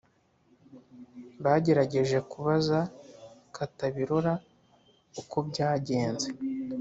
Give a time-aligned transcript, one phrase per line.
[1.43, 2.79] Bagerageje kubaza
[3.55, 4.33] Katabirora
[5.21, 6.27] uko byagenze,